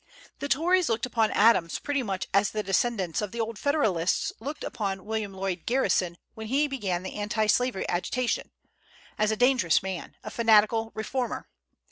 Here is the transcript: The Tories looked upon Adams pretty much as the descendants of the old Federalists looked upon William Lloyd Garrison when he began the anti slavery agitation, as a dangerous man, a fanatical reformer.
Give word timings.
The 0.39 0.49
Tories 0.49 0.89
looked 0.89 1.05
upon 1.05 1.29
Adams 1.29 1.77
pretty 1.77 2.01
much 2.01 2.25
as 2.33 2.49
the 2.49 2.63
descendants 2.63 3.21
of 3.21 3.31
the 3.31 3.39
old 3.39 3.59
Federalists 3.59 4.33
looked 4.39 4.63
upon 4.63 5.05
William 5.05 5.31
Lloyd 5.31 5.67
Garrison 5.67 6.17
when 6.33 6.47
he 6.47 6.67
began 6.67 7.03
the 7.03 7.13
anti 7.17 7.45
slavery 7.45 7.87
agitation, 7.87 8.49
as 9.19 9.29
a 9.29 9.37
dangerous 9.37 9.83
man, 9.83 10.15
a 10.23 10.31
fanatical 10.31 10.91
reformer. 10.95 11.47